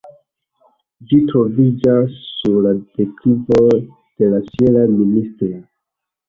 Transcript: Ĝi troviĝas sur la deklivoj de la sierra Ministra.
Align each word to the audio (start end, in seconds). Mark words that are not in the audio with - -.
Ĝi 1.09 1.17
troviĝas 1.31 2.15
sur 2.29 2.57
la 2.67 2.71
deklivoj 2.79 3.69
de 3.77 4.31
la 4.33 4.41
sierra 4.49 4.87
Ministra. 4.97 5.53